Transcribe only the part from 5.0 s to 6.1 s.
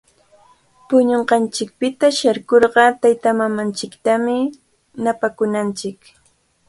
napakunanchik.